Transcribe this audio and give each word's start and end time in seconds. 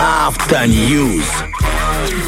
After 0.00 0.66
News. 0.66 1.53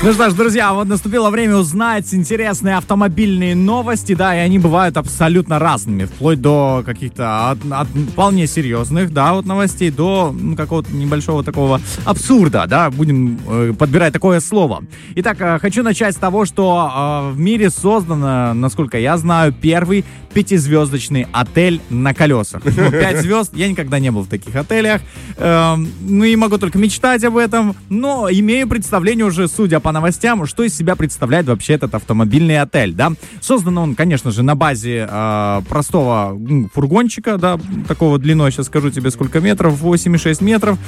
Ну 0.02 0.12
что 0.12 0.30
ж, 0.30 0.34
друзья, 0.34 0.72
вот 0.72 0.86
наступило 0.86 1.30
время 1.30 1.56
узнать 1.56 2.12
интересные 2.14 2.76
автомобильные 2.76 3.54
новости, 3.54 4.14
да, 4.14 4.36
и 4.36 4.38
они 4.38 4.58
бывают 4.58 4.96
абсолютно 4.96 5.58
разными, 5.58 6.04
вплоть 6.04 6.40
до 6.40 6.82
каких-то 6.86 7.50
от, 7.50 7.58
от 7.70 7.88
вполне 7.88 8.46
серьезных, 8.46 9.12
да, 9.12 9.32
вот 9.32 9.46
новостей, 9.46 9.90
до 9.90 10.34
ну, 10.38 10.54
какого-то 10.54 10.92
небольшого 10.92 11.42
такого 11.42 11.80
абсурда, 12.04 12.66
да, 12.68 12.90
будем 12.90 13.38
э, 13.48 13.72
подбирать 13.76 14.12
такое 14.12 14.40
слово. 14.40 14.84
Итак, 15.16 15.38
э, 15.40 15.58
хочу 15.58 15.82
начать 15.82 16.14
с 16.14 16.18
того, 16.18 16.44
что 16.44 17.30
э, 17.30 17.32
в 17.32 17.38
мире 17.38 17.70
создано, 17.70 18.54
насколько 18.54 18.98
я 18.98 19.16
знаю, 19.16 19.52
первый 19.52 20.04
пятизвездочный 20.36 21.26
отель 21.32 21.80
на 21.88 22.12
колесах. 22.12 22.62
Ну, 22.64 22.72
пять 22.90 23.22
звезд, 23.22 23.52
я 23.54 23.68
никогда 23.68 23.98
не 23.98 24.10
был 24.10 24.20
в 24.22 24.28
таких 24.28 24.54
отелях, 24.54 25.00
э, 25.38 25.76
ну 26.00 26.24
и 26.24 26.36
могу 26.36 26.58
только 26.58 26.78
мечтать 26.78 27.24
об 27.24 27.38
этом, 27.38 27.74
но 27.88 28.28
имею 28.30 28.68
представление 28.68 29.24
уже, 29.24 29.48
судя 29.66 29.80
по 29.80 29.90
новостям, 29.90 30.46
что 30.46 30.62
из 30.62 30.76
себя 30.76 30.94
представляет 30.94 31.46
вообще 31.46 31.72
этот 31.72 31.92
автомобильный 31.92 32.60
отель, 32.60 32.92
да. 32.92 33.14
Создан 33.40 33.78
он, 33.78 33.96
конечно 33.96 34.30
же, 34.30 34.44
на 34.44 34.54
базе 34.54 35.08
э, 35.10 35.62
простого 35.68 36.38
фургончика, 36.72 37.36
да, 37.36 37.58
такого 37.88 38.20
длиной, 38.20 38.52
сейчас 38.52 38.66
скажу 38.66 38.90
тебе 38.90 39.10
сколько 39.10 39.40
метров, 39.40 39.82
8,6 39.82 40.44
метров. 40.44 40.78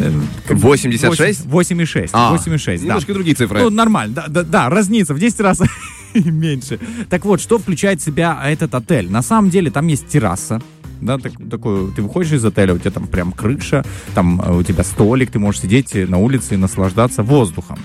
Э, 0.00 0.10
86? 0.48 1.46
8,6. 1.46 2.10
А, 2.12 2.34
8,6, 2.34 2.78
да. 2.78 2.84
Немножко 2.84 3.14
другие 3.14 3.36
цифры. 3.36 3.60
Ну, 3.60 3.70
нормально, 3.70 4.14
да, 4.16 4.24
да, 4.26 4.42
да, 4.42 4.68
разница 4.68 5.14
в 5.14 5.20
10 5.20 5.38
раз 5.38 5.62
меньше. 6.14 6.80
Так 7.08 7.24
вот, 7.24 7.40
что 7.40 7.60
включает 7.60 8.00
в 8.00 8.04
себя 8.04 8.42
этот 8.44 8.74
отель? 8.74 9.08
На 9.12 9.22
самом 9.22 9.48
деле 9.48 9.70
там 9.70 9.86
есть 9.86 10.08
терраса, 10.08 10.60
да, 11.00 11.18
так, 11.18 11.32
такой, 11.50 11.92
ты 11.92 12.02
выходишь 12.02 12.32
из 12.32 12.44
отеля, 12.44 12.74
у 12.74 12.78
тебя 12.78 12.90
там 12.90 13.06
прям 13.06 13.30
крыша, 13.30 13.84
там 14.14 14.40
э, 14.40 14.56
у 14.56 14.62
тебя 14.64 14.82
столик, 14.82 15.30
ты 15.30 15.38
можешь 15.38 15.60
сидеть 15.60 15.94
на 15.94 16.18
улице 16.18 16.54
и 16.54 16.56
наслаждаться 16.56 17.22
воздухом. 17.22 17.78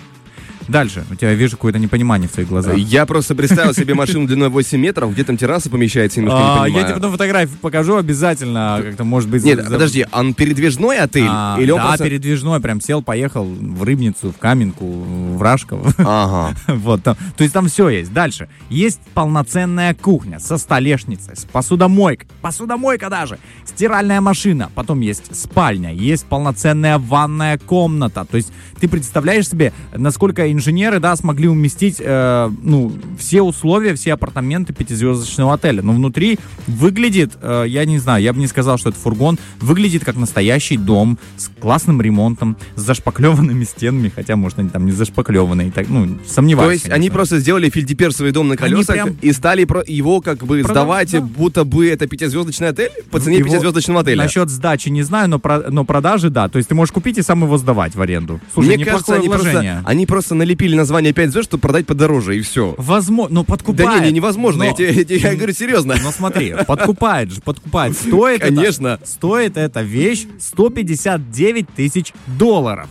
Дальше. 0.69 1.03
У 1.11 1.15
тебя, 1.15 1.33
вижу, 1.33 1.57
какое-то 1.57 1.79
непонимание 1.79 2.29
в 2.29 2.31
своих 2.31 2.47
глазах. 2.49 2.77
Я 2.77 3.05
просто 3.05 3.35
представил 3.35 3.73
себе 3.73 3.93
машину 3.95 4.27
длиной 4.27 4.49
8 4.49 4.79
метров, 4.79 5.11
где 5.13 5.23
там 5.23 5.35
терраса 5.37 5.69
помещается, 5.69 6.19
немножко 6.19 6.39
не 6.39 6.45
А, 6.45 6.53
понимаю. 6.63 6.73
я 6.73 6.83
тебе 6.83 6.93
потом 6.95 7.11
фотографию 7.11 7.57
покажу 7.59 7.95
обязательно, 7.97 8.79
как-то, 8.83 9.03
может 9.03 9.29
быть... 9.29 9.43
Нет, 9.43 9.63
за- 9.63 9.71
подожди, 9.71 10.05
он 10.11 10.33
передвижной 10.33 10.99
отель? 10.99 11.25
А, 11.27 11.57
или 11.59 11.71
он 11.71 11.79
да, 11.79 11.87
просто... 11.87 12.03
передвижной, 12.05 12.59
прям 12.59 12.81
сел, 12.81 13.01
поехал 13.01 13.45
в 13.45 13.83
Рыбницу, 13.83 14.31
в 14.31 14.37
Каменку, 14.37 14.85
в 14.85 15.41
Рашково. 15.41 15.91
Ага. 15.97 16.55
Вот 16.67 17.03
там. 17.03 17.15
То 17.35 17.43
есть 17.43 17.53
там 17.53 17.67
все 17.67 17.89
есть. 17.89 18.13
Дальше. 18.13 18.47
Есть 18.69 18.99
полноценная 19.13 19.93
кухня 19.93 20.39
со 20.39 20.57
столешницей, 20.57 21.35
с 21.35 21.45
посудомойкой. 21.45 22.27
Посудомойка 22.41 23.09
даже. 23.09 23.39
Стиральная 23.65 24.21
машина. 24.21 24.69
Потом 24.75 24.99
есть 25.01 25.35
спальня. 25.35 25.93
Есть 25.93 26.25
полноценная 26.25 26.97
ванная 26.97 27.57
комната. 27.57 28.25
То 28.29 28.37
есть 28.37 28.51
ты 28.79 28.87
представляешь 28.87 29.47
себе, 29.49 29.73
насколько 29.95 30.45
инженеры, 30.59 30.99
да, 30.99 31.15
смогли 31.15 31.47
уместить, 31.47 31.95
э, 31.99 32.51
ну, 32.61 32.91
все 33.17 33.41
условия, 33.41 33.95
все 33.95 34.13
апартаменты 34.13 34.73
пятизвездочного 34.73 35.53
отеля. 35.55 35.81
Но 35.81 35.93
внутри 35.93 36.37
выглядит, 36.67 37.31
э, 37.41 37.65
я 37.67 37.85
не 37.85 37.97
знаю, 37.97 38.21
я 38.23 38.33
бы 38.33 38.39
не 38.39 38.47
сказал, 38.47 38.77
что 38.77 38.89
это 38.89 38.99
фургон, 38.99 39.37
выглядит 39.59 40.03
как 40.05 40.15
настоящий 40.17 40.77
дом 40.77 41.17
с 41.37 41.49
классным 41.59 42.01
ремонтом, 42.01 42.57
с 42.75 42.81
зашпаклеванными 42.81 43.63
стенами, 43.63 44.11
хотя, 44.13 44.35
может, 44.35 44.59
они 44.59 44.69
там 44.69 44.85
не 44.85 44.91
зашпаклеванные, 44.91 45.71
так, 45.71 45.87
ну, 45.89 46.17
сомневаюсь. 46.27 46.67
То 46.67 46.71
есть 46.73 46.83
конечно. 46.83 46.95
они 46.95 47.09
просто 47.09 47.39
сделали 47.39 47.69
фильдеперсовый 47.69 48.31
дом 48.31 48.47
на 48.49 48.57
колесах 48.57 48.95
прям- 48.95 49.17
и 49.21 49.31
стали 49.31 49.63
про- 49.63 49.83
его 49.87 50.21
как 50.21 50.45
бы 50.45 50.59
Продав- 50.61 50.71
сдавать, 50.71 51.11
да. 51.11 51.21
будто 51.21 51.63
бы 51.63 51.87
это 51.87 52.07
пятизвездочный 52.07 52.69
отель 52.69 52.91
по 53.09 53.19
цене 53.19 53.37
Его- 53.37 53.47
пятизвездочного 53.49 54.01
отеля. 54.01 54.23
Насчет 54.23 54.49
сдачи 54.49 54.89
не 54.89 55.03
знаю, 55.03 55.29
но, 55.29 55.39
про- 55.39 55.69
но 55.69 55.85
продажи, 55.85 56.29
да. 56.29 56.49
То 56.49 56.57
есть 56.57 56.69
ты 56.69 56.75
можешь 56.75 56.91
купить 56.91 57.17
и 57.17 57.21
сам 57.21 57.43
его 57.43 57.57
сдавать 57.57 57.95
в 57.95 58.01
аренду. 58.01 58.39
Слушай, 58.53 58.75
Мне 58.75 58.85
кажется, 58.85 59.15
они 59.15 59.29
просто, 59.29 59.81
они 59.85 60.05
просто 60.05 60.35
налепили 60.49 60.75
название 60.75 61.13
5 61.13 61.31
звезд, 61.31 61.47
чтобы 61.49 61.61
продать 61.61 61.85
подороже, 61.85 62.35
и 62.37 62.41
все. 62.41 62.73
Возможно, 62.77 63.35
ну 63.35 63.43
подкупает. 63.43 63.89
Да 63.89 63.99
не, 63.99 64.07
не, 64.07 64.13
невозможно, 64.13 64.63
Но- 64.63 64.69
я, 64.69 64.73
тебе, 64.73 64.91
я 64.91 65.03
тебе- 65.03 65.17
я 65.17 65.35
говорю 65.35 65.53
серьезно. 65.53 65.95
Но 66.03 66.11
смотри, 66.11 66.55
подкупает 66.67 67.31
же, 67.31 67.41
подкупает. 67.41 67.95
Стоит 67.95 68.41
Конечно. 68.41 68.99
Это, 68.99 69.05
стоит 69.07 69.57
эта 69.57 69.81
вещь 69.81 70.25
159 70.39 71.69
тысяч 71.75 72.13
долларов. 72.25 72.87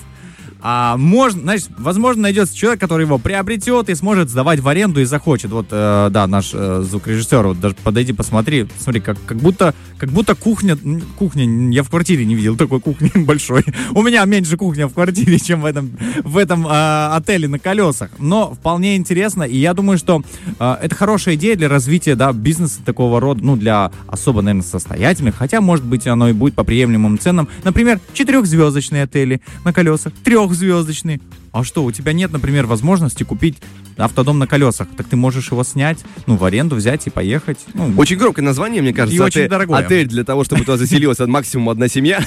А 0.60 0.96
можно, 0.96 1.40
значит, 1.42 1.68
возможно, 1.78 2.22
найдется 2.22 2.56
человек, 2.56 2.80
который 2.80 3.04
его 3.04 3.18
приобретет 3.18 3.88
и 3.88 3.94
сможет 3.94 4.28
сдавать 4.28 4.58
в 4.58 4.66
аренду 4.68 5.00
и 5.00 5.04
захочет. 5.04 5.50
Вот, 5.52 5.66
э, 5.70 6.08
да, 6.10 6.26
наш 6.26 6.50
э, 6.52 6.82
звукорежиссер, 6.82 7.46
вот 7.46 7.60
даже 7.60 7.76
подойди, 7.82 8.12
посмотри, 8.12 8.66
смотри, 8.78 9.00
как, 9.00 9.16
как 9.24 9.36
будто, 9.38 9.72
как 9.98 10.10
будто 10.10 10.34
кухня, 10.34 10.78
кухня, 11.18 11.70
я 11.70 11.82
в 11.82 11.90
квартире 11.90 12.24
не 12.24 12.34
видел 12.34 12.56
такой 12.56 12.80
кухни 12.80 13.10
большой. 13.14 13.64
У 13.92 14.02
меня 14.02 14.24
меньше 14.24 14.56
кухня 14.56 14.86
в 14.86 14.94
квартире, 14.94 15.38
чем 15.44 15.62
в 15.62 15.64
этом, 15.64 15.90
в 16.22 16.36
этом 16.38 16.66
э, 16.66 17.08
отеле 17.14 17.48
на 17.48 17.58
колесах. 17.58 18.10
Но 18.18 18.54
вполне 18.54 18.96
интересно, 18.96 19.42
и 19.42 19.56
я 19.56 19.74
думаю, 19.74 19.98
что 19.98 20.22
э, 20.58 20.76
это 20.82 20.94
хорошая 20.94 21.34
идея 21.34 21.56
для 21.56 21.68
развития, 21.68 22.14
да, 22.14 22.32
бизнеса 22.32 22.80
такого 22.84 23.20
рода, 23.20 23.44
ну, 23.44 23.56
для 23.56 23.90
особо, 24.06 24.42
наверное, 24.42 24.66
состоятельных, 24.66 25.34
хотя, 25.36 25.60
может 25.60 25.84
быть, 25.84 26.06
оно 26.06 26.28
и 26.28 26.32
будет 26.32 26.54
по 26.54 26.64
приемлемым 26.64 27.18
ценам. 27.18 27.48
Например, 27.64 28.00
четырехзвездочные 28.12 29.02
отели 29.02 29.40
на 29.64 29.72
колесах, 29.72 30.12
трехзвездочные. 30.24 31.20
А 31.58 31.64
что, 31.64 31.82
у 31.82 31.90
тебя 31.90 32.12
нет, 32.12 32.30
например, 32.30 32.66
возможности 32.66 33.24
купить 33.24 33.56
автодом 33.96 34.38
на 34.38 34.46
колесах? 34.46 34.86
Так 34.96 35.08
ты 35.08 35.16
можешь 35.16 35.50
его 35.50 35.64
снять, 35.64 35.98
ну, 36.26 36.36
в 36.36 36.44
аренду 36.44 36.76
взять 36.76 37.08
и 37.08 37.10
поехать. 37.10 37.58
Ну, 37.74 37.92
Очень 37.96 38.16
громкое 38.16 38.42
название, 38.42 38.80
мне 38.80 38.92
кажется. 38.92 39.16
И 39.16 39.18
очень 39.18 39.40
отель, 39.40 39.50
дорогое. 39.50 39.78
Отель 39.78 40.06
для 40.06 40.22
того, 40.22 40.44
чтобы 40.44 40.60
туда 40.64 40.76
заселилась 40.76 41.18
от 41.18 41.28
максимум 41.28 41.70
одна 41.70 41.88
семья. 41.88 42.24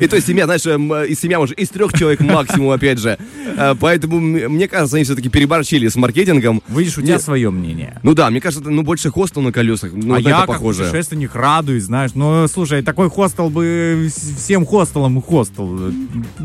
И 0.00 0.08
то 0.08 0.20
семья, 0.20 0.46
знаешь, 0.46 0.66
эм, 0.66 0.92
из 1.04 1.20
семья 1.20 1.38
уже 1.38 1.54
из 1.54 1.68
трех 1.68 1.92
человек 1.92 2.18
максимум, 2.18 2.70
опять 2.70 2.98
же. 2.98 3.16
Э, 3.56 3.76
Поэтому, 3.78 4.18
мне 4.18 4.66
кажется, 4.66 4.96
они 4.96 5.04
все-таки 5.04 5.28
переборщили 5.28 5.86
с 5.86 5.94
маркетингом. 5.94 6.60
видишь, 6.68 6.98
у 6.98 7.02
тебя 7.02 7.20
свое 7.20 7.50
мнение. 7.50 8.00
Ну 8.02 8.14
да, 8.14 8.28
мне 8.28 8.40
кажется, 8.40 8.60
это 8.60 8.70
ну, 8.70 8.82
больше 8.82 9.12
хостел 9.12 9.40
на 9.40 9.52
колесах. 9.52 9.92
Ну, 9.92 10.14
а 10.14 10.20
я, 10.20 10.46
как 10.46 10.58
путешественник, 10.58 11.36
радуюсь, 11.36 11.84
знаешь. 11.84 12.10
Ну, 12.14 12.48
слушай, 12.48 12.82
такой 12.82 13.08
хостел 13.08 13.50
бы 13.50 14.10
всем 14.36 14.66
хостелам 14.66 15.22
хостел. 15.22 15.92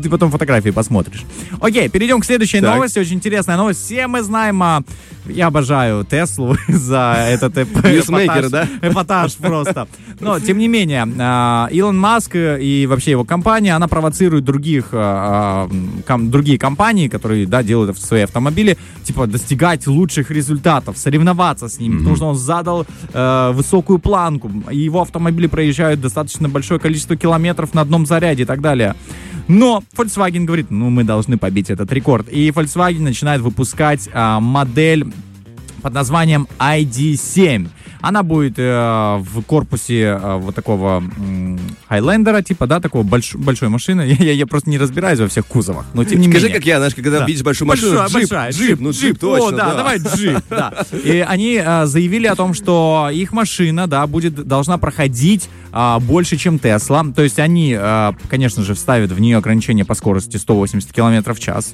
Ты 0.00 0.08
потом 0.08 0.30
фотографии 0.30 0.70
посмотришь. 0.70 1.24
Окей, 1.60 1.88
перейдем 1.88 2.03
к 2.20 2.24
следующей 2.24 2.60
Так. 2.60 2.74
новости. 2.74 2.98
Очень 2.98 3.14
интересная 3.14 3.56
новость. 3.56 3.84
Все 3.84 4.06
мы 4.06 4.22
знаем, 4.22 4.62
а, 4.62 4.82
я 5.26 5.46
обожаю 5.46 6.04
Теслу 6.04 6.56
за 6.68 7.16
этот 7.28 7.56
эпатаж. 7.58 7.92
да? 8.50 8.68
Эпатаж 8.82 9.34
просто. 9.34 9.88
Но, 10.20 10.38
тем 10.40 10.58
не 10.58 10.68
менее, 10.68 11.06
а, 11.18 11.68
Илон 11.70 11.98
Маск 11.98 12.36
и 12.36 12.86
вообще 12.88 13.12
его 13.12 13.24
компания, 13.24 13.74
она 13.74 13.88
провоцирует 13.88 14.44
других, 14.44 14.88
а, 14.92 15.68
другие 16.08 16.58
компании, 16.58 17.08
которые, 17.08 17.46
да, 17.46 17.62
делают 17.62 17.98
свои 17.98 18.22
автомобили, 18.22 18.76
типа, 19.02 19.26
достигать 19.26 19.86
лучших 19.86 20.30
результатов, 20.30 20.96
соревноваться 20.98 21.68
с 21.68 21.78
ними, 21.78 21.98
потому 21.98 22.16
что 22.16 22.26
он 22.26 22.36
задал 22.36 22.86
э, 23.12 23.50
высокую 23.52 23.98
планку, 23.98 24.50
его 24.70 25.02
автомобили 25.02 25.46
проезжают 25.46 26.00
достаточно 26.00 26.48
большое 26.48 26.80
количество 26.80 27.16
километров 27.16 27.74
на 27.74 27.80
одном 27.82 28.06
заряде 28.06 28.42
и 28.42 28.46
так 28.46 28.60
далее. 28.60 28.94
Но 29.48 29.82
Volkswagen 29.96 30.44
говорит, 30.44 30.70
ну, 30.70 30.90
мы 30.90 31.04
должны 31.04 31.36
побить 31.36 31.70
этот 31.70 31.92
рекорд. 31.92 32.28
И 32.28 32.50
Volkswagen 32.50 33.00
начинает 33.00 33.40
выпускать 33.40 34.08
а, 34.12 34.40
модель 34.40 35.06
под 35.82 35.92
названием 35.92 36.48
ID7. 36.58 37.68
Она 38.06 38.22
будет 38.22 38.54
э, 38.58 39.16
в 39.18 39.42
корпусе 39.42 40.18
э, 40.20 40.36
вот 40.38 40.54
такого 40.54 41.02
Хайлендера, 41.88 42.42
типа, 42.42 42.66
да, 42.66 42.80
такого 42.80 43.02
больш- 43.02 43.36
большой 43.36 43.68
машины. 43.68 44.02
Я, 44.18 44.24
я- 44.26 44.32
я 44.32 44.46
просто 44.46 44.70
не 44.70 44.78
разбираюсь 44.78 45.18
во 45.20 45.28
всех 45.28 45.46
кузовах, 45.46 45.86
но 45.94 46.04
тем 46.04 46.20
не 46.20 46.28
Скажи, 46.28 46.46
менее. 46.46 46.58
как 46.58 46.66
я, 46.66 46.76
знаешь, 46.78 46.94
когда 46.94 47.20
Да. 47.20 47.26
видишь 47.26 47.42
большую 47.42 47.68
машину, 47.68 47.92
Большая, 47.96 48.08
джип, 48.08 48.30
большая, 48.30 48.52
джип, 48.52 48.80
ну 48.80 48.90
джип, 48.90 49.18
точно. 49.18 49.46
О, 49.48 49.50
да, 49.52 49.74
давай 49.74 49.98
джип, 49.98 50.38
да. 50.50 50.72
И 51.04 51.24
они 51.26 51.60
э, 51.64 51.86
заявили 51.86 52.26
о 52.26 52.34
том, 52.34 52.54
что 52.54 53.10
их 53.12 53.32
машина, 53.32 53.86
да, 53.86 54.06
будет, 54.06 54.34
должна 54.34 54.78
проходить 54.78 55.48
а, 55.76 55.98
больше, 55.98 56.36
чем 56.36 56.58
Тесла. 56.58 57.04
То 57.16 57.22
есть 57.22 57.38
они, 57.38 57.74
а, 57.78 58.14
конечно 58.28 58.62
же, 58.62 58.74
вставят 58.74 59.10
в 59.12 59.20
нее 59.20 59.38
ограничение 59.38 59.84
по 59.84 59.94
скорости 59.94 60.36
180 60.36 60.92
км 60.92 61.34
в 61.34 61.40
час. 61.40 61.72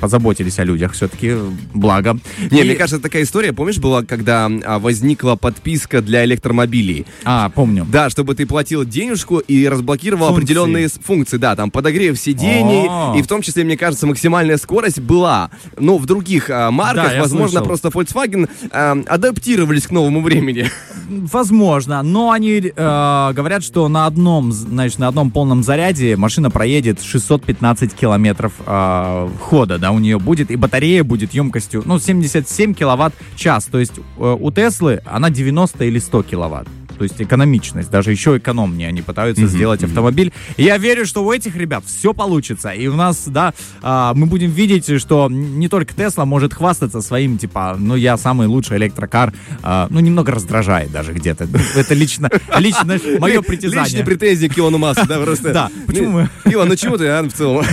Позаботились 0.00 0.58
о 0.58 0.64
людях 0.64 0.92
все-таки, 0.92 1.34
благо. 1.74 2.18
Не, 2.50 2.60
И- 2.62 2.64
мне 2.64 2.74
кажется, 2.76 3.00
такая 3.02 3.22
история, 3.24 3.52
помнишь, 3.52 3.78
была, 3.78 4.02
когда 4.04 4.46
а, 4.64 4.78
возникла 4.78 5.34
подписка 5.60 6.02
для 6.02 6.24
электромобилей? 6.24 7.06
А, 7.24 7.48
помню. 7.48 7.86
Да, 7.90 8.10
чтобы 8.10 8.34
ты 8.34 8.46
платил 8.46 8.84
денежку 8.84 9.38
и 9.38 9.66
разблокировал 9.68 10.28
Функции. 10.28 10.42
определенные 10.42 10.88
функции, 10.88 11.36
да, 11.38 11.56
там 11.56 11.70
подогрев 11.70 12.18
сидений, 12.18 12.86
О. 12.88 13.14
и 13.16 13.22
в 13.22 13.26
том 13.26 13.42
числе, 13.42 13.64
мне 13.64 13.76
кажется, 13.76 14.06
максимальная 14.06 14.58
скорость 14.58 15.00
была. 15.00 15.50
Но 15.78 15.98
в 15.98 16.06
других 16.06 16.50
а, 16.50 16.70
марках, 16.70 17.12
Да, 17.12 17.20
возможно, 17.20 17.60
слышал. 17.60 17.66
просто 17.66 17.88
Volkswagen 17.88 18.48
а, 18.70 18.96
адаптировались 19.06 19.86
к 19.86 19.90
новому 19.90 20.20
времени. 20.22 20.66
Возможно, 21.08 22.02
но 22.02 22.32
они 22.32 22.60
э, 22.74 23.32
говорят, 23.32 23.62
что 23.62 23.86
на 23.88 24.06
одном, 24.06 24.50
значит, 24.52 24.98
на 24.98 25.06
одном 25.08 25.30
полном 25.30 25.62
заряде 25.62 26.16
машина 26.16 26.50
проедет 26.50 27.00
615 27.00 27.94
километров 27.94 28.52
э, 28.66 29.28
хода, 29.40 29.78
да, 29.78 29.92
у 29.92 30.00
нее 30.00 30.18
будет, 30.18 30.50
и 30.50 30.56
батарея 30.56 31.04
будет 31.04 31.32
емкостью, 31.32 31.82
ну, 31.86 31.98
77 32.00 32.74
киловатт 32.74 33.14
час, 33.36 33.66
то 33.66 33.78
есть 33.78 33.92
э, 34.18 34.36
у 34.40 34.50
Теслы 34.50 35.00
она 35.06 35.30
90 35.30 35.45
или 35.86 35.98
100 35.98 36.22
киловатт. 36.22 36.85
То 36.98 37.04
есть 37.04 37.20
экономичность, 37.20 37.90
даже 37.90 38.10
еще 38.10 38.36
экономнее 38.36 38.88
они 38.88 39.02
пытаются 39.02 39.46
сделать 39.46 39.82
автомобиль. 39.84 40.32
И 40.56 40.64
я 40.64 40.78
верю, 40.78 41.06
что 41.06 41.24
у 41.24 41.32
этих 41.32 41.56
ребят 41.56 41.84
все 41.86 42.12
получится. 42.14 42.70
И 42.70 42.86
у 42.86 42.96
нас, 42.96 43.24
да, 43.26 43.52
а, 43.82 44.14
мы 44.14 44.26
будем 44.26 44.50
видеть, 44.50 45.00
что 45.00 45.28
не 45.30 45.68
только 45.68 45.94
Тесла 45.94 46.24
может 46.24 46.54
хвастаться 46.54 47.00
своим, 47.00 47.38
типа, 47.38 47.76
ну, 47.78 47.94
я 47.96 48.16
самый 48.16 48.46
лучший 48.46 48.78
электрокар. 48.78 49.32
А, 49.62 49.86
ну, 49.90 50.00
немного 50.00 50.32
раздражает 50.32 50.90
даже 50.92 51.12
где-то. 51.12 51.48
Это 51.74 51.94
лично, 51.94 52.30
лично 52.58 52.98
мое 53.18 53.42
притязание. 53.42 53.84
Личные 53.84 54.04
претензии 54.04 54.48
к 54.48 54.58
Илону 54.58 54.78
Маску, 54.78 55.06
да, 55.06 55.18
просто. 55.20 55.52
Да, 55.52 55.70
почему 55.86 56.10
мы- 56.10 56.28
Илон, 56.50 56.68
ну 56.68 56.76
чего 56.76 56.96
ты, 56.96 57.06
а, 57.08 57.22
в 57.22 57.32
целом? 57.32 57.64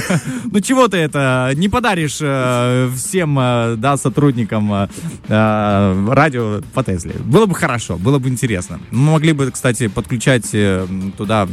Ну 0.46 0.60
чего 0.60 0.88
ты 0.88 0.98
это 0.98 1.52
не 1.56 1.70
подаришь 1.70 2.18
э, 2.22 2.90
всем, 2.96 3.38
э, 3.40 3.76
да, 3.78 3.98
сотрудникам 3.98 4.72
э, 4.74 4.88
радио 6.10 6.62
по 6.74 6.84
Тесле? 6.84 7.14
Было 7.24 7.46
бы 7.46 7.56
хорошо, 7.56 7.98
было 7.98 8.20
бы 8.20 8.30
интересно. 8.30 8.80
Мы 8.92 9.13
могли 9.14 9.32
бы, 9.32 9.52
кстати, 9.52 9.88
подключать 9.88 10.50
э, 10.54 10.88
туда 11.16 11.48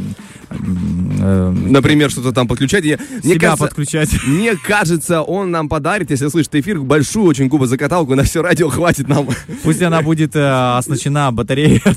э, 1.21 1.51
Например, 1.51 2.09
что-то 2.09 2.31
там 2.31 2.47
подключать. 2.47 2.83
Я- 2.83 2.97
Мне 3.23 3.35
кажется, 3.39 3.65
подключать. 3.65 4.09
Мне 4.27 4.55
кажется, 4.55 5.21
он 5.21 5.51
нам 5.51 5.69
подарит, 5.69 6.09
если 6.11 6.27
слышит 6.27 6.53
эфир, 6.55 6.79
большую 6.81 7.25
очень 7.25 7.47
губозакаталку, 7.47 8.15
на 8.15 8.23
все 8.23 8.41
радио 8.41 8.69
хватит 8.69 9.07
нам. 9.07 9.27
Пусть 9.63 9.81
она 9.81 10.01
будет 10.01 10.35
э, 10.35 10.77
оснащена 10.77 11.31
батареей. 11.31 11.81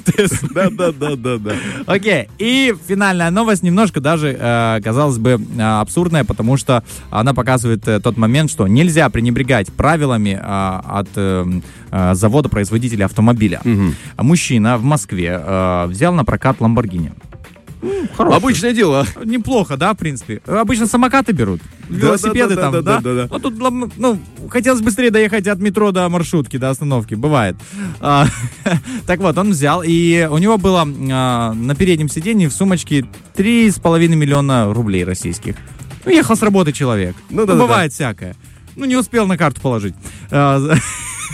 Да, 0.55 0.69
да, 0.71 0.93
да, 0.93 1.17
да, 1.17 1.39
да. 1.39 1.53
Окей, 1.87 2.29
и 2.39 2.75
финальная 2.87 3.31
новость 3.31 3.63
немножко 3.63 4.01
даже, 4.01 4.37
э, 4.39 4.81
казалось 4.83 5.19
бы, 5.19 5.41
э, 5.57 5.61
абсурдная, 5.63 6.25
потому 6.25 6.57
что 6.57 6.85
она 7.11 7.35
показывает 7.35 7.87
э, 7.89 8.01
тот 8.01 8.17
момент, 8.17 8.51
что 8.51 8.67
нельзя 8.69 9.09
пренебрегать 9.09 9.73
правилами 9.73 10.39
от 10.43 11.09
э, 11.17 11.45
завода-производителя 12.13 13.07
автомобиля. 13.07 13.61
А 14.17 14.23
Мужчина 14.23 14.79
в 14.79 14.83
Москве 14.85 15.39
взял 15.89 16.13
на 16.15 16.25
прокат 16.25 16.61
Ламборгини. 16.61 17.13
Обычное 18.19 18.73
дело. 18.73 19.07
Неплохо, 19.25 19.77
да, 19.77 19.95
в 19.95 19.97
принципе. 19.97 20.41
Обычно 20.47 20.87
самокаты 20.87 21.33
берут, 21.33 21.61
Да, 21.89 21.97
велосипеды 21.97 22.55
да, 22.55 22.57
да, 22.57 22.63
там, 22.63 22.73
да, 22.73 22.81
да? 22.83 23.01
да, 23.01 23.01
да, 23.01 23.15
да. 23.15 23.29
Ну, 23.31 23.39
тут, 23.39 23.99
ну, 23.99 24.21
хотелось 24.49 24.81
быстрее 24.81 25.11
доехать 25.11 25.47
от 25.47 25.59
метро 25.59 25.93
до 25.93 26.09
маршрутки, 26.09 26.57
до 26.57 26.71
остановки, 26.71 27.15
бывает. 27.15 27.57
А, 28.01 28.27
Так 29.07 29.21
вот, 29.21 29.37
он 29.39 29.51
взял, 29.51 29.83
и 29.85 30.29
у 30.31 30.39
него 30.39 30.59
было 30.59 30.87
а, 31.13 31.53
на 31.53 31.75
переднем 31.75 32.09
сиденье 32.09 32.49
в 32.49 32.53
сумочке 32.53 33.07
3,5 33.37 34.09
миллиона 34.09 34.73
рублей 34.73 35.05
российских. 35.05 35.57
Ну, 36.05 36.13
ехал 36.13 36.37
с 36.37 36.43
работы 36.43 36.73
человек. 36.73 37.17
Ну, 37.31 37.47
да, 37.47 37.55
да, 37.55 37.61
бывает 37.61 37.93
всякое. 37.93 38.37
Ну, 38.77 38.85
не 38.85 38.97
успел 38.97 39.27
на 39.27 39.39
карту 39.39 39.61
положить. 39.61 39.95
А, 40.31 40.61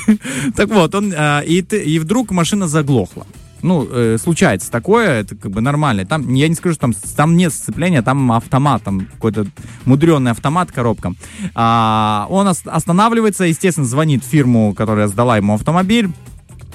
Так 0.57 0.69
вот, 0.69 0.95
он, 0.95 1.13
а, 1.17 1.41
и 1.41 1.61
и 1.61 1.99
вдруг 1.99 2.31
машина 2.31 2.69
заглохла. 2.69 3.27
Ну, 3.63 3.87
э, 3.91 4.17
случается 4.23 4.71
такое, 4.71 5.21
это 5.21 5.37
как 5.37 5.51
бы 5.51 5.61
нормально. 5.61 6.05
Там, 6.07 6.33
я 6.35 6.49
не 6.49 6.55
скажу, 6.55 6.75
что 6.75 6.83
там, 6.83 6.95
там 7.17 7.37
нет 7.37 7.53
сцепления, 7.53 8.03
там 8.03 8.33
автомат, 8.33 8.83
там 8.83 9.01
какой-то 9.01 9.47
мудренный 9.85 10.31
автомат, 10.31 10.73
коробка. 10.73 11.13
А, 11.55 12.27
он 12.31 12.49
ос- 12.49 12.63
останавливается, 12.65 13.45
естественно, 13.45 13.87
звонит 13.87 14.25
фирму, 14.25 14.75
которая 14.75 15.09
сдала 15.09 15.37
ему 15.37 15.55
автомобиль. 15.55 16.09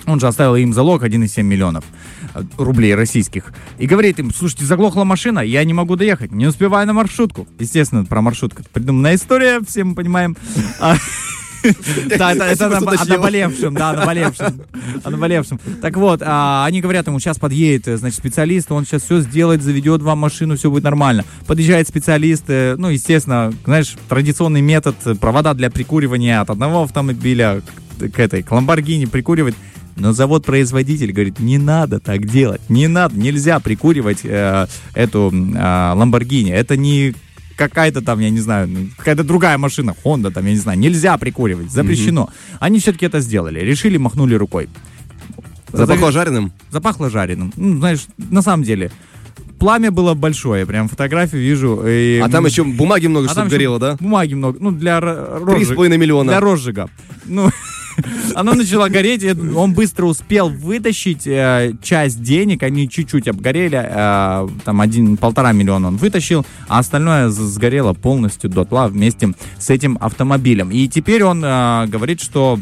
Он 0.07 0.19
же 0.19 0.27
оставил 0.27 0.55
им 0.55 0.73
залог 0.73 1.03
1,7 1.03 1.41
миллионов 1.41 1.83
э, 2.35 2.43
рублей 2.57 2.93
российских. 2.93 3.51
И 3.79 3.87
говорит 3.87 4.19
им, 4.19 4.31
слушайте, 4.31 4.65
заглохла 4.65 5.03
машина, 5.03 5.39
я 5.39 5.63
не 5.63 5.73
могу 5.73 5.95
доехать, 5.95 6.31
не 6.31 6.45
успеваю 6.45 6.85
на 6.85 6.93
маршрутку. 6.93 7.47
Естественно, 7.57 8.05
про 8.05 8.21
маршрутку 8.21 8.61
придуманная 8.71 9.15
история, 9.15 9.59
все 9.67 9.83
мы 9.83 9.95
понимаем. 9.95 10.37
А, 12.19 12.35
Да, 12.35 12.47
это, 12.47 12.67
о, 12.67 13.05
наболевшем, 13.05 13.73
да, 13.73 13.91
о 13.91 13.93
наболевшем. 13.93 14.61
О 15.03 15.09
наболевшем. 15.09 15.59
Так 15.81 15.97
вот, 15.97 16.21
а, 16.23 16.65
они 16.65 16.81
говорят 16.81 17.07
ему, 17.07 17.19
сейчас 17.19 17.37
подъедет, 17.37 17.87
э, 17.87 17.97
значит, 17.97 18.17
специалист, 18.17 18.71
он 18.71 18.85
сейчас 18.85 19.03
все 19.03 19.21
сделает, 19.21 19.61
заведет 19.61 20.01
вам 20.01 20.19
машину, 20.19 20.55
все 20.55 20.69
будет 20.69 20.83
нормально. 20.83 21.25
Подъезжает 21.47 21.87
специалист, 21.87 22.45
э, 22.47 22.75
ну, 22.77 22.89
естественно, 22.89 23.53
знаешь, 23.65 23.95
традиционный 24.09 24.61
метод, 24.61 24.95
э, 25.05 25.15
провода 25.15 25.53
для 25.53 25.69
прикуривания 25.69 26.41
от 26.41 26.49
одного 26.49 26.83
автомобиля 26.83 27.61
к, 27.99 28.19
этой, 28.19 28.43
к 28.43 28.51
Ламборгини 28.51 29.05
прикуривать. 29.05 29.55
Но 29.95 30.11
завод-производитель 30.11 31.13
говорит, 31.13 31.39
не 31.39 31.57
надо 31.57 31.99
так 31.99 32.25
делать, 32.27 32.61
не 32.67 32.87
надо, 32.87 33.17
нельзя 33.17 33.59
прикуривать 33.59 34.19
э, 34.23 34.67
эту 34.93 35.31
э, 35.31 35.93
Ламборгини. 35.95 36.51
Это 36.51 36.75
не 36.75 37.15
какая-то 37.57 38.01
там, 38.01 38.19
я 38.19 38.29
не 38.29 38.39
знаю, 38.39 38.67
ну, 38.67 38.87
какая-то 38.97 39.23
другая 39.23 39.57
машина, 39.57 39.95
Honda 40.03 40.31
там, 40.31 40.45
я 40.45 40.51
не 40.51 40.57
знаю, 40.59 40.77
нельзя 40.79 41.17
прикуривать, 41.17 41.71
запрещено. 41.71 42.29
Они 42.59 42.79
все-таки 42.79 43.05
это 43.05 43.19
сделали, 43.21 43.59
решили, 43.59 43.97
махнули 43.97 44.35
рукой. 44.35 44.69
Запахло 45.71 46.11
жареным? 46.11 46.51
Запахло 46.71 47.09
жареным. 47.09 47.51
Ну, 47.57 47.77
знаешь, 47.79 48.05
на 48.17 48.41
самом 48.41 48.63
деле, 48.63 48.91
пламя 49.59 49.91
было 49.91 50.13
большое, 50.13 50.65
прям 50.65 50.87
фотографию 50.87 51.41
вижу. 51.41 51.83
и- 51.85 52.19
А 52.19 52.29
там 52.29 52.45
еще 52.45 52.63
бумаги 52.63 53.07
много, 53.07 53.27
а 53.27 53.31
чтобы 53.31 53.49
горело, 53.49 53.79
да? 53.79 53.97
Бумаги 53.99 54.33
много, 54.35 54.57
ну, 54.61 54.71
для 54.71 54.99
ро- 54.99 55.53
Три 55.53 55.65
с 55.65 55.67
розжиг- 55.69 55.75
половиной 55.75 55.97
миллиона. 55.97 56.31
Для 56.31 56.39
розжига. 56.39 56.89
Ну, 57.25 57.49
оно 58.35 58.53
начало 58.53 58.89
гореть, 58.89 59.23
и 59.23 59.31
он 59.31 59.73
быстро 59.73 60.05
успел 60.05 60.49
вытащить 60.49 61.27
э, 61.27 61.73
часть 61.81 62.21
денег, 62.21 62.63
они 62.63 62.89
чуть-чуть 62.89 63.27
обгорели, 63.27 63.81
э, 63.83 64.47
там 64.63 64.81
один, 64.81 65.17
полтора 65.17 65.51
миллиона 65.51 65.87
он 65.87 65.97
вытащил, 65.97 66.45
а 66.67 66.79
остальное 66.79 67.29
сгорело 67.29 67.93
полностью 67.93 68.49
дотла 68.49 68.87
вместе 68.87 69.33
с 69.57 69.69
этим 69.69 69.97
автомобилем. 70.01 70.71
И 70.71 70.87
теперь 70.87 71.23
он 71.23 71.43
э, 71.43 71.87
говорит, 71.87 72.21
что 72.21 72.59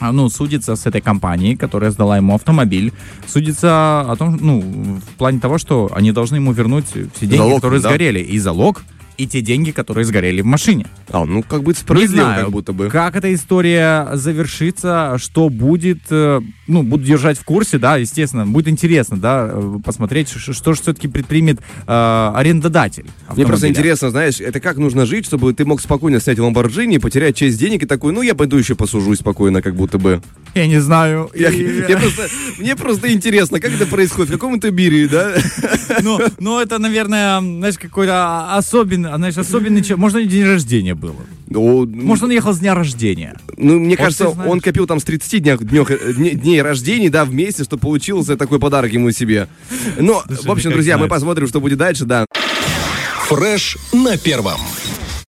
ну, 0.00 0.28
судится 0.28 0.76
с 0.76 0.86
этой 0.86 1.00
компанией, 1.00 1.56
которая 1.56 1.90
сдала 1.90 2.16
ему 2.16 2.34
автомобиль, 2.34 2.92
судится 3.26 4.00
о 4.02 4.16
том, 4.16 4.38
ну, 4.40 4.60
в 4.60 5.16
плане 5.16 5.40
того, 5.40 5.58
что 5.58 5.90
они 5.92 6.12
должны 6.12 6.36
ему 6.36 6.52
вернуть 6.52 6.86
все 6.86 7.26
деньги, 7.26 7.36
Залог, 7.36 7.56
которые 7.56 7.80
да. 7.80 7.88
сгорели, 7.88 8.20
и 8.20 8.38
залог, 8.38 8.82
и 9.18 9.26
те 9.26 9.40
деньги, 9.40 9.72
которые 9.72 10.04
сгорели 10.04 10.40
в 10.40 10.46
машине. 10.46 10.86
А, 11.10 11.24
ну 11.24 11.42
как 11.42 11.62
бы 11.64 11.72
Не 11.72 11.78
справедливо, 11.78 12.22
знаю, 12.24 12.42
как 12.44 12.52
будто 12.52 12.72
бы. 12.72 12.88
как 12.88 13.16
эта 13.16 13.34
история 13.34 14.08
завершится, 14.14 15.16
что 15.18 15.48
будет, 15.48 15.98
э, 16.10 16.40
ну, 16.68 16.82
буду 16.84 17.02
держать 17.04 17.36
в 17.38 17.44
курсе, 17.44 17.78
да, 17.78 17.96
естественно, 17.96 18.46
будет 18.46 18.68
интересно, 18.68 19.16
да, 19.16 19.48
э, 19.50 19.78
посмотреть, 19.84 20.28
что 20.30 20.72
же 20.72 20.80
все-таки 20.80 21.08
предпримет 21.08 21.58
э, 21.86 22.32
арендодатель 22.34 23.02
Мне 23.04 23.44
просто 23.44 23.66
автомобиля. 23.66 23.70
интересно, 23.70 24.10
знаешь, 24.10 24.40
это 24.40 24.60
как 24.60 24.76
нужно 24.76 25.04
жить, 25.04 25.26
чтобы 25.26 25.52
ты 25.52 25.64
мог 25.64 25.80
спокойно 25.80 26.20
снять 26.20 26.38
Ламборджини, 26.38 26.98
потерять 26.98 27.36
часть 27.36 27.58
денег 27.58 27.82
и 27.82 27.86
такой, 27.86 28.12
ну 28.12 28.22
я 28.22 28.34
пойду 28.36 28.56
еще 28.56 28.74
посужусь 28.76 29.18
спокойно, 29.18 29.62
как 29.62 29.74
будто 29.74 29.98
бы. 29.98 30.22
Я 30.54 30.66
не 30.68 30.80
знаю. 30.80 31.30
Я- 31.34 31.50
И- 31.50 31.80
я 31.90 31.98
просто- 31.98 32.28
мне 32.58 32.76
просто 32.76 33.12
интересно, 33.12 33.58
как 33.60 33.72
это 33.72 33.86
происходит, 33.86 34.30
в 34.30 34.32
каком 34.32 34.54
это 34.54 34.70
мире, 34.70 35.08
да? 35.08 35.34
Ну, 36.02 36.20
ну, 36.38 36.60
это, 36.60 36.78
наверное, 36.78 37.40
знаешь, 37.40 37.78
какой-то 37.78 38.54
особенный, 38.56 39.07
знаешь, 39.16 39.36
особенный 39.36 39.80
человек. 39.82 39.98
Может, 39.98 40.16
у 40.16 40.20
него 40.20 40.30
день 40.30 40.44
рождения 40.44 40.94
было. 40.94 41.16
Ну, 41.48 41.86
Может, 41.86 42.24
он 42.24 42.30
ехал 42.30 42.52
с 42.52 42.58
дня 42.58 42.74
рождения. 42.74 43.34
Ну, 43.56 43.78
мне 43.78 43.90
Вот 43.96 43.98
кажется, 43.98 44.28
он 44.28 44.60
копил 44.60 44.86
там 44.86 45.00
с 45.00 45.04
30 45.04 45.40
днях, 45.40 45.60
днёх- 45.62 45.90
э, 45.90 46.12
дне- 46.12 46.32
дней 46.34 46.60
рождения, 46.62 47.10
да, 47.10 47.24
вместе, 47.24 47.64
чтобы 47.64 47.80
получился 47.80 48.36
такой 48.36 48.58
подарок 48.58 48.92
ему 48.92 49.10
себе. 49.12 49.48
Ну, 49.98 50.20
в 50.28 50.50
общем, 50.50 50.70
друзья, 50.70 50.98
мы 50.98 51.08
посмотрим, 51.08 51.46
что 51.48 51.60
будет 51.60 51.78
дальше, 51.78 52.04
да. 52.04 52.26
Фреш 53.28 53.76
на 53.92 54.16
первом. 54.16 54.60